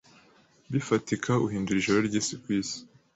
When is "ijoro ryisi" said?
1.79-2.33